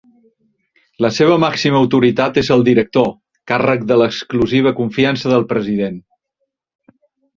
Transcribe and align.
La 1.05 1.11
seva 1.17 1.33
màxima 1.43 1.77
autoritat 1.81 2.39
és 2.43 2.49
el 2.55 2.65
Director, 2.69 3.05
càrrec 3.53 3.85
de 3.93 3.99
l'exclusiva 4.03 4.73
confiança 4.81 5.35
del 5.35 5.47
president. 5.53 6.01